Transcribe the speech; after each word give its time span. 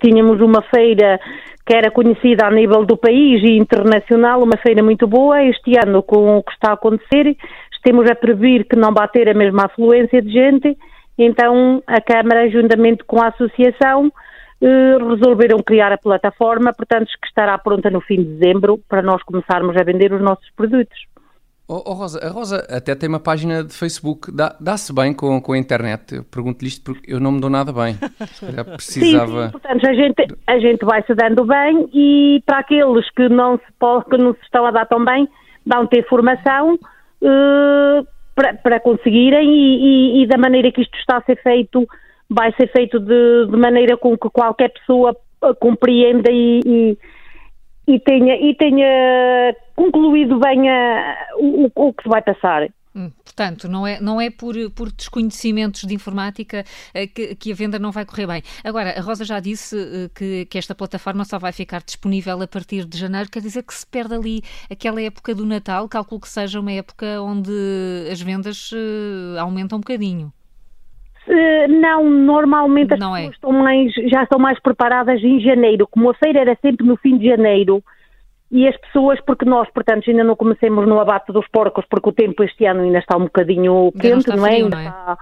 tínhamos 0.00 0.40
uma 0.40 0.62
feira 0.62 1.18
que 1.66 1.74
era 1.74 1.90
conhecida 1.90 2.46
a 2.46 2.50
nível 2.50 2.84
do 2.84 2.96
país 2.96 3.42
e 3.42 3.56
internacional, 3.56 4.42
uma 4.42 4.58
feira 4.58 4.82
muito 4.82 5.06
boa, 5.06 5.42
este 5.42 5.72
ano 5.82 6.02
com 6.02 6.36
o 6.36 6.42
que 6.42 6.52
está 6.52 6.70
a 6.70 6.74
acontecer, 6.74 7.34
temos 7.82 8.08
a 8.10 8.14
prever 8.14 8.64
que 8.64 8.76
não 8.76 8.94
vai 8.94 9.08
ter 9.08 9.28
a 9.28 9.34
mesma 9.34 9.64
afluência 9.64 10.22
de 10.22 10.30
gente, 10.30 10.76
então, 11.24 11.82
a 11.86 12.00
Câmara, 12.00 12.50
juntamente 12.50 13.04
com 13.04 13.20
a 13.22 13.28
Associação, 13.28 14.12
eh, 14.60 14.96
resolveram 14.96 15.58
criar 15.58 15.92
a 15.92 15.98
plataforma, 15.98 16.72
portanto, 16.72 17.08
que 17.20 17.26
estará 17.26 17.58
pronta 17.58 17.90
no 17.90 18.00
fim 18.00 18.22
de 18.22 18.36
dezembro 18.36 18.78
para 18.88 19.02
nós 19.02 19.20
começarmos 19.24 19.76
a 19.76 19.82
vender 19.82 20.12
os 20.12 20.22
nossos 20.22 20.48
produtos. 20.56 20.96
Oh, 21.68 21.82
oh 21.86 21.94
Rosa, 21.94 22.24
a 22.24 22.30
Rosa 22.30 22.66
até 22.70 22.94
tem 22.94 23.08
uma 23.08 23.18
página 23.18 23.64
de 23.64 23.72
Facebook, 23.72 24.30
dá-se 24.60 24.92
bem 24.94 25.14
com, 25.14 25.40
com 25.40 25.52
a 25.52 25.58
internet? 25.58 26.14
Eu 26.14 26.24
pergunto-lhe 26.24 26.68
isto 26.68 26.84
porque 26.84 27.12
eu 27.12 27.18
não 27.18 27.32
me 27.32 27.40
dou 27.40 27.50
nada 27.50 27.72
bem. 27.72 27.96
precisava... 28.76 29.46
Sim, 29.46 29.46
sim, 29.46 29.50
portanto, 29.50 29.88
a 29.88 29.94
gente, 29.94 30.36
a 30.46 30.58
gente 30.58 30.84
vai 30.84 31.02
se 31.02 31.14
dando 31.14 31.44
bem 31.44 31.88
e 31.92 32.42
para 32.46 32.58
aqueles 32.58 33.10
que 33.10 33.28
não 33.28 33.56
se, 33.56 34.10
que 34.10 34.16
não 34.16 34.32
se 34.34 34.42
estão 34.42 34.64
a 34.64 34.70
dar 34.70 34.86
tão 34.86 35.04
bem, 35.04 35.28
dão 35.66 35.86
ter 35.86 36.06
formação, 36.08 36.74
uh, 36.74 38.06
para, 38.34 38.54
para 38.54 38.80
conseguirem 38.80 39.50
e, 39.50 40.20
e, 40.20 40.22
e, 40.22 40.26
da 40.26 40.38
maneira 40.38 40.72
que 40.72 40.82
isto 40.82 40.96
está 40.98 41.18
a 41.18 41.22
ser 41.22 41.40
feito, 41.42 41.86
vai 42.28 42.52
ser 42.52 42.70
feito 42.72 42.98
de, 42.98 43.46
de 43.46 43.56
maneira 43.56 43.96
com 43.96 44.16
que 44.16 44.28
qualquer 44.30 44.70
pessoa 44.70 45.16
eh, 45.44 45.54
compreenda 45.54 46.30
e, 46.30 46.96
e, 47.86 47.98
tenha, 48.00 48.36
e 48.36 48.54
tenha 48.54 49.54
concluído 49.76 50.38
bem 50.38 50.68
a, 50.68 51.16
o, 51.38 51.70
o 51.74 51.92
que 51.92 52.02
se 52.02 52.08
vai 52.08 52.22
passar. 52.22 52.68
Hum, 52.94 53.10
portanto, 53.24 53.68
não 53.68 53.86
é, 53.86 53.98
não 54.00 54.20
é 54.20 54.28
por, 54.28 54.54
por 54.72 54.92
desconhecimentos 54.92 55.82
de 55.82 55.94
informática 55.94 56.62
uh, 56.90 57.14
que, 57.14 57.34
que, 57.34 57.52
a 57.52 57.54
venda 57.54 57.78
não 57.78 57.90
vai 57.90 58.04
correr 58.04 58.26
bem. 58.26 58.42
Agora, 58.62 58.98
a 58.98 59.00
Rosa 59.00 59.24
já 59.24 59.40
disse 59.40 59.74
uh, 59.74 60.10
que, 60.14 60.44
que, 60.44 60.58
esta 60.58 60.74
plataforma 60.74 61.24
só 61.24 61.38
vai 61.38 61.52
ficar 61.52 61.82
disponível 61.82 62.40
a 62.42 62.46
partir 62.46 62.84
de 62.84 62.98
janeiro, 62.98 63.30
quer 63.30 63.40
dizer 63.40 63.62
que 63.62 63.72
se 63.72 63.86
perde 63.86 64.14
ali 64.14 64.42
aquela 64.70 65.00
época 65.00 65.34
do 65.34 65.46
Natal, 65.46 65.88
calculo 65.88 66.20
que 66.20 66.28
seja 66.28 66.60
uma 66.60 66.72
época 66.72 67.22
onde 67.22 67.50
as 68.10 68.20
vendas 68.20 68.70
uh, 68.72 69.38
aumentam 69.40 69.78
um 69.78 69.80
bocadinho. 69.80 70.30
Não, 71.68 72.10
normalmente 72.10 72.94
as 72.94 73.00
não 73.00 73.16
é. 73.16 73.20
pessoas 73.20 73.32
é. 73.32 73.36
estão 73.36 73.52
mais, 73.52 73.94
já 74.10 74.22
estão 74.24 74.38
mais 74.38 74.60
preparadas 74.60 75.22
em 75.22 75.40
janeiro. 75.40 75.86
Como 75.86 76.10
a 76.10 76.14
feira 76.14 76.40
era 76.40 76.58
sempre 76.60 76.86
no 76.86 76.96
fim 76.96 77.16
de 77.16 77.26
janeiro, 77.28 77.82
e 78.52 78.68
as 78.68 78.76
pessoas, 78.76 79.18
porque 79.22 79.46
nós, 79.46 79.66
portanto, 79.70 80.10
ainda 80.10 80.22
não 80.22 80.36
comecemos 80.36 80.86
no 80.86 81.00
abate 81.00 81.32
dos 81.32 81.48
porcos, 81.48 81.86
porque 81.88 82.10
o 82.10 82.12
tempo 82.12 82.44
este 82.44 82.66
ano 82.66 82.82
ainda 82.82 82.98
está 82.98 83.16
um 83.16 83.24
bocadinho 83.24 83.90
quente, 83.98 84.28
não, 84.28 84.36
não, 84.36 84.46
é? 84.46 84.50
Frio, 84.50 84.68
não 84.68 84.78
é? 84.78 84.84
Está... 84.84 85.18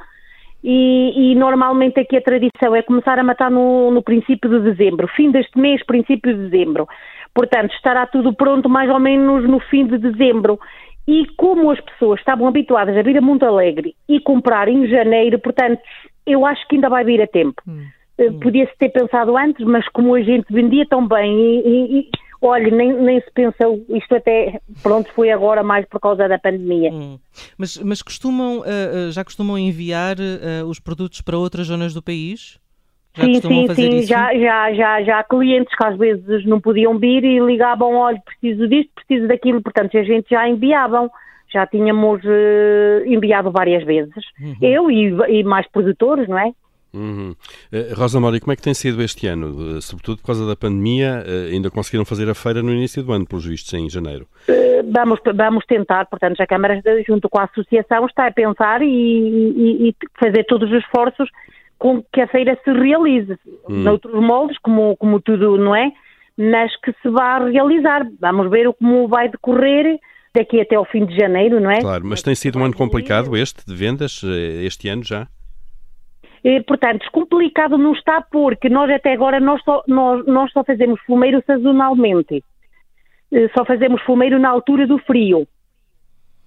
E, 0.64 1.32
e, 1.32 1.34
normalmente 1.36 2.00
aqui 2.00 2.16
a 2.16 2.20
tradição 2.20 2.74
é 2.74 2.82
começar 2.82 3.18
a 3.18 3.22
matar 3.22 3.50
no, 3.50 3.92
no, 3.92 4.02
princípio 4.02 4.50
de 4.50 4.72
dezembro, 4.72 5.08
fim 5.08 5.30
deste 5.30 5.58
mês, 5.58 5.80
princípio 5.86 6.34
de 6.34 6.50
dezembro. 6.50 6.88
Portanto, 7.32 7.72
estará 7.72 8.04
tudo 8.04 8.34
pronto 8.34 8.68
mais 8.68 8.90
ou 8.90 8.98
menos 8.98 9.48
no 9.48 9.60
fim 9.60 9.86
de 9.86 9.96
dezembro. 9.96 10.58
E 11.06 11.24
como 11.36 11.70
as 11.70 11.80
pessoas 11.80 12.18
estavam 12.18 12.48
habituadas 12.48 12.96
a 12.96 13.02
vir 13.02 13.16
a 13.16 13.20
Monte 13.22 13.44
Alegre 13.44 13.94
e 14.08 14.20
comprar 14.20 14.68
em 14.68 14.86
janeiro, 14.88 15.38
portanto, 15.38 15.80
eu 16.26 16.44
acho 16.44 16.66
que 16.68 16.74
ainda 16.74 16.90
vai 16.90 17.04
vir 17.04 17.22
a 17.22 17.26
tempo. 17.26 17.62
Hum. 17.66 17.84
Eh, 18.18 18.30
podia-se 18.42 18.76
ter 18.76 18.90
pensado 18.90 19.36
antes, 19.38 19.64
mas 19.64 19.88
como 19.88 20.14
a 20.14 20.20
gente 20.20 20.52
vendia 20.52 20.84
tão 20.84 21.06
bem 21.08 21.62
e, 21.64 22.00
e 22.00 22.08
Olha, 22.42 22.70
nem, 22.74 22.92
nem 22.94 23.20
se 23.20 23.30
pensou, 23.32 23.84
isto 23.90 24.14
até, 24.14 24.60
pronto, 24.82 25.12
foi 25.14 25.30
agora 25.30 25.62
mais 25.62 25.86
por 25.86 26.00
causa 26.00 26.26
da 26.26 26.38
pandemia. 26.38 26.90
Hum. 26.90 27.18
Mas, 27.58 27.76
mas 27.76 28.00
costumam, 28.00 28.60
uh, 28.60 29.12
já 29.12 29.22
costumam 29.22 29.58
enviar 29.58 30.16
uh, 30.18 30.66
os 30.66 30.80
produtos 30.80 31.20
para 31.20 31.36
outras 31.36 31.66
zonas 31.66 31.92
do 31.92 32.02
país? 32.02 32.58
Já 33.12 33.24
sim, 33.24 33.40
sim, 33.40 33.74
sim, 33.74 33.96
isso? 33.96 34.08
já, 34.08 34.32
já, 34.34 34.72
já, 34.72 35.02
já 35.02 35.18
há 35.18 35.24
clientes 35.24 35.74
que 35.76 35.84
às 35.84 35.98
vezes 35.98 36.46
não 36.46 36.60
podiam 36.60 36.96
vir 36.98 37.24
e 37.24 37.40
ligavam, 37.40 37.94
olha, 37.96 38.20
preciso 38.24 38.68
disto, 38.68 38.90
preciso 38.94 39.26
daquilo, 39.26 39.60
portanto 39.60 39.98
a 39.98 40.02
gente 40.02 40.30
já 40.30 40.48
enviavam, 40.48 41.10
já 41.52 41.66
tínhamos 41.66 42.22
uh, 42.24 43.04
enviado 43.04 43.50
várias 43.50 43.84
vezes, 43.84 44.24
uhum. 44.40 44.56
eu 44.62 44.90
e, 44.90 45.40
e 45.40 45.44
mais 45.44 45.68
produtores, 45.70 46.28
não 46.28 46.38
é? 46.38 46.52
Uhum. 46.92 47.34
Uh, 47.72 47.94
Rosa 47.94 48.18
Mori, 48.18 48.40
como 48.40 48.52
é 48.52 48.56
que 48.56 48.62
tem 48.62 48.74
sido 48.74 49.02
este 49.02 49.26
ano? 49.26 49.76
Uh, 49.76 49.82
sobretudo 49.82 50.18
por 50.18 50.26
causa 50.26 50.46
da 50.46 50.56
pandemia, 50.56 51.24
uh, 51.24 51.52
ainda 51.52 51.70
conseguiram 51.70 52.04
fazer 52.04 52.28
a 52.28 52.34
feira 52.34 52.62
no 52.62 52.72
início 52.72 53.02
do 53.02 53.12
ano, 53.12 53.26
pelos 53.26 53.46
vistos, 53.46 53.72
em 53.74 53.88
janeiro? 53.88 54.26
vamos, 54.92 55.20
vamos 55.34 55.64
tentar, 55.66 56.06
portanto, 56.06 56.40
a 56.40 56.46
Câmara, 56.46 56.80
junto 57.06 57.28
com 57.28 57.38
a 57.38 57.44
Associação, 57.44 58.06
está 58.06 58.26
a 58.26 58.32
pensar 58.32 58.82
e, 58.82 58.86
e, 58.86 59.88
e 59.88 59.94
fazer 60.18 60.44
todos 60.44 60.70
os 60.70 60.78
esforços 60.78 61.28
com 61.78 62.02
que 62.12 62.20
a 62.20 62.26
feira 62.26 62.58
se 62.62 62.70
realize, 62.72 63.38
uhum. 63.68 63.76
noutros 63.82 64.22
moldes, 64.22 64.58
como, 64.58 64.96
como 64.96 65.20
tudo, 65.20 65.56
não 65.56 65.74
é? 65.74 65.90
Mas 66.36 66.74
que 66.80 66.92
se 67.02 67.08
vá 67.08 67.38
realizar. 67.38 68.06
Vamos 68.20 68.50
ver 68.50 68.70
como 68.74 69.08
vai 69.08 69.28
decorrer 69.28 69.98
daqui 70.34 70.60
até 70.60 70.76
ao 70.76 70.84
fim 70.84 71.04
de 71.04 71.16
janeiro, 71.16 71.60
não 71.60 71.70
é? 71.70 71.80
Claro, 71.80 72.04
mas 72.06 72.22
tem 72.22 72.34
sido 72.34 72.58
um 72.58 72.64
ano 72.64 72.74
complicado 72.74 73.36
este 73.36 73.64
de 73.66 73.74
vendas, 73.74 74.22
este 74.62 74.88
ano 74.88 75.02
já? 75.04 75.26
Eh, 76.42 76.62
portanto, 76.62 77.06
complicado 77.12 77.76
não 77.76 77.92
está 77.92 78.22
porque 78.22 78.68
nós 78.68 78.90
até 78.90 79.12
agora 79.12 79.38
nós 79.38 79.62
só, 79.62 79.82
nós, 79.86 80.24
nós 80.26 80.50
só 80.52 80.64
fazemos 80.64 81.00
fumeiro 81.02 81.42
sazonalmente. 81.46 82.42
Eh, 83.32 83.48
só 83.56 83.64
fazemos 83.64 84.02
fumeiro 84.02 84.38
na 84.38 84.48
altura 84.48 84.86
do 84.86 84.98
frio. 84.98 85.46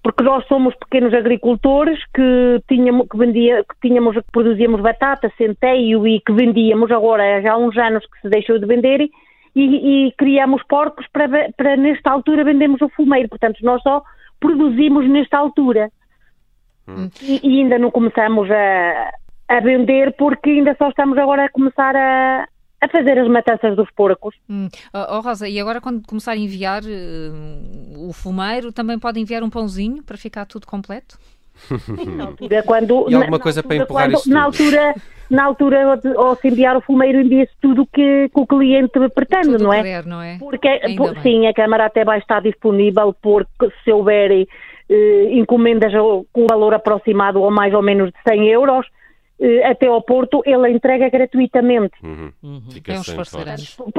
Porque 0.02 0.22
nós 0.22 0.46
somos 0.48 0.74
pequenos 0.74 1.14
agricultores 1.14 1.98
que 2.12 2.60
tínhamos, 2.68 3.08
que 3.08 3.16
vendia, 3.16 3.64
que 3.64 3.88
tínhamos, 3.88 4.16
que 4.16 4.32
produzíamos 4.32 4.80
batata, 4.80 5.32
centeio 5.38 6.06
e 6.06 6.20
que 6.20 6.32
vendíamos 6.32 6.90
agora 6.90 7.40
já 7.40 7.52
há 7.52 7.56
uns 7.56 7.76
anos 7.78 8.04
que 8.06 8.20
se 8.20 8.28
deixou 8.28 8.58
de 8.58 8.66
vender 8.66 9.08
e, 9.56 10.08
e 10.08 10.12
criamos 10.12 10.62
porcos 10.64 11.06
para, 11.10 11.50
para 11.56 11.76
nesta 11.76 12.10
altura 12.10 12.44
vendermos 12.44 12.82
o 12.82 12.88
fumeiro. 12.90 13.28
Portanto, 13.28 13.58
nós 13.62 13.80
só 13.82 14.02
produzimos 14.40 15.08
nesta 15.08 15.38
altura. 15.38 15.90
Hum. 16.86 17.08
E, 17.22 17.40
e 17.42 17.62
ainda 17.62 17.78
não 17.78 17.90
começamos 17.90 18.50
a, 18.50 19.10
a 19.48 19.60
vender 19.60 20.14
porque 20.16 20.50
ainda 20.50 20.74
só 20.78 20.88
estamos 20.88 21.18
agora 21.18 21.44
a 21.44 21.50
começar 21.50 21.94
a, 21.94 22.48
a 22.80 22.88
fazer 22.88 23.18
as 23.18 23.28
matanças 23.28 23.76
dos 23.76 23.90
porcos. 23.92 24.34
Hum. 24.48 24.68
Oh, 24.92 25.16
oh, 25.16 25.20
Rosa, 25.20 25.48
e 25.48 25.58
agora 25.60 25.80
quando 25.80 26.06
começar 26.06 26.32
a 26.32 26.36
enviar 26.36 26.82
uh, 26.82 28.08
o 28.08 28.12
fumeiro, 28.12 28.72
também 28.72 28.98
pode 28.98 29.20
enviar 29.20 29.42
um 29.42 29.50
pãozinho 29.50 30.02
para 30.02 30.16
ficar 30.16 30.46
tudo 30.46 30.66
completo? 30.66 31.18
na 32.16 32.24
altura, 32.26 32.62
quando, 32.64 33.06
e 33.08 33.14
alguma 33.14 33.38
coisa 33.38 33.62
para 33.62 33.76
empurrar 33.76 34.06
quando, 34.06 34.18
isso 34.18 34.30
na 34.30 34.42
altura, 34.42 34.94
na 35.30 35.44
altura, 35.44 36.00
ao 36.16 36.34
se 36.36 36.48
enviar 36.48 36.76
o 36.76 36.80
fumeiro, 36.80 37.20
envia-se 37.20 37.52
tudo 37.60 37.86
que, 37.86 38.28
que, 38.28 38.40
o 38.40 38.46
cliente 38.46 38.98
pretende, 39.14 39.52
tudo 39.52 39.64
não 39.64 39.72
é? 39.72 39.82
Querer, 39.82 40.04
não 40.04 40.20
é? 40.20 40.36
Porque, 40.38 40.68
por, 40.96 41.16
sim, 41.22 41.46
a 41.46 41.54
Câmara 41.54 41.86
até 41.86 42.04
vai 42.04 42.18
estar 42.18 42.42
disponível 42.42 43.14
porque 43.22 43.70
se 43.84 43.92
houver 43.92 44.46
eh, 44.88 45.28
encomendas 45.30 45.92
com 46.32 46.46
valor 46.48 46.74
aproximado 46.74 47.40
ou 47.40 47.50
mais 47.50 47.72
ou 47.72 47.82
menos 47.82 48.10
de 48.10 48.18
100 48.28 48.48
euros, 48.48 48.86
até 49.64 49.86
ao 49.86 50.00
Porto, 50.00 50.42
ele 50.46 50.70
entrega 50.70 51.08
gratuitamente. 51.08 51.94
Uhum. 52.02 52.30
Uhum. 52.42 52.62
É 52.86 52.92
um 52.92 53.00
esforço 53.00 53.38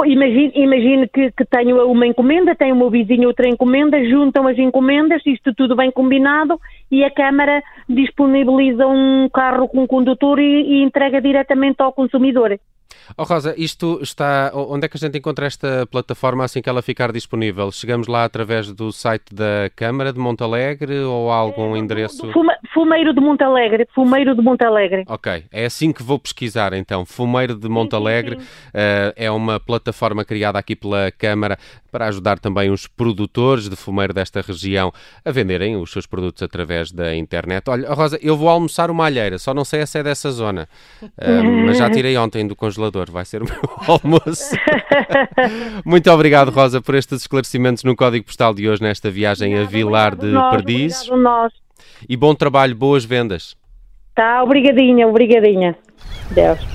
Imagine, 0.05 0.51
imagine 0.55 1.07
que, 1.07 1.31
que 1.31 1.45
tenho 1.45 1.85
uma 1.91 2.07
encomenda, 2.07 2.55
tenho 2.55 2.73
o 2.73 2.77
meu 2.77 2.89
vizinho 2.89 3.27
outra 3.27 3.47
encomenda, 3.47 4.03
juntam 4.09 4.47
as 4.47 4.57
encomendas, 4.57 5.21
isto 5.25 5.53
tudo 5.53 5.75
bem 5.75 5.91
combinado, 5.91 6.59
e 6.89 7.03
a 7.03 7.11
Câmara 7.11 7.61
disponibiliza 7.87 8.87
um 8.87 9.29
carro 9.29 9.67
com 9.67 9.85
condutor 9.85 10.39
e, 10.39 10.43
e 10.43 10.83
entrega 10.83 11.21
diretamente 11.21 11.81
ao 11.81 11.91
consumidor. 11.91 12.57
Oh 13.18 13.24
Rosa, 13.24 13.54
isto 13.57 14.00
está. 14.02 14.52
Onde 14.54 14.86
é 14.86 14.90
que 14.90 14.98
a 14.98 15.00
gente 15.00 15.18
encontra 15.18 15.46
esta 15.46 15.86
plataforma 15.88 16.44
assim 16.44 16.62
que 16.62 16.69
ela 16.69 16.81
ficar 16.81 17.12
disponível? 17.12 17.72
Chegamos 17.72 18.07
lá 18.07 18.24
através 18.24 18.72
do 18.72 18.92
site 18.92 19.34
da 19.34 19.69
Câmara 19.75 20.12
de 20.12 20.19
Montalegre 20.19 21.00
ou 21.00 21.31
há 21.31 21.36
algum 21.36 21.75
é, 21.75 21.80
endereço? 21.80 22.31
Fumeiro 22.74 23.13
de 23.13 23.22
Montalegre, 23.22 23.88
Fumeiro 23.94 24.36
de 24.36 24.42
Montalegre. 24.42 25.04
Ok, 25.07 25.46
é 25.52 25.66
assim 25.66 25.92
que 25.92 26.04
vou 26.04 26.19
pesquisar 26.19 26.74
então. 26.74 27.06
Fumeiro 27.06 27.56
de 27.56 27.69
Montalegre 27.69 28.36
uh, 28.36 29.13
é 29.16 29.31
uma 29.31 29.60
plataforma 29.60 30.25
criada 30.25 30.60
aqui 30.60 30.75
pela 30.75 31.12
Câmara 31.12 31.57
para 31.96 32.07
ajudar 32.07 32.40
também 32.40 32.69
os 32.69 32.88
produtores 32.88 33.69
de 33.69 33.75
fumeiro 33.78 34.13
desta 34.13 34.42
região 34.42 34.92
a 35.24 35.31
venderem 35.31 35.78
os 35.78 35.90
seus 35.90 36.06
produtos 36.06 36.44
através 36.44 36.92
da 36.92 37.16
internet. 37.16 37.69
Olha, 37.69 37.90
Rosa, 37.94 38.19
eu 38.22 38.36
vou 38.36 38.50
almoçar 38.50 38.92
uma 38.92 39.06
alheira, 39.06 39.38
só 39.38 39.54
não 39.54 39.63
sei 39.63 39.88
se 39.88 40.00
é 40.00 40.04
dessa 40.04 40.30
zona, 40.30 40.68
uh, 41.02 41.44
mas 41.66 41.78
já 41.78 41.90
tirei 41.90 42.18
ontem 42.18 42.46
do 42.46 42.54
congelador 42.54 42.94
vai 43.12 43.25
ser 43.25 43.42
o 43.42 43.45
meu 43.45 43.59
almoço. 43.88 44.56
Muito 45.86 46.09
obrigado, 46.12 46.50
Rosa, 46.51 46.81
por 46.81 46.95
estes 46.95 47.21
esclarecimentos 47.21 47.83
no 47.83 47.95
código 47.95 48.25
postal 48.25 48.53
de 48.53 48.69
hoje, 48.69 48.81
nesta 48.81 49.09
viagem 49.12 49.57
a 49.57 49.63
Vilar 49.63 50.15
de 50.15 50.27
nós, 50.27 50.56
Perdizes. 50.56 51.09
Nós. 51.09 51.53
E 52.07 52.15
bom 52.15 52.33
trabalho, 52.33 52.75
boas 52.75 53.03
vendas. 53.03 53.56
Tá, 54.13 54.42
obrigadinha, 54.44 55.07
obrigadinha. 55.07 55.75
Deus. 56.31 56.75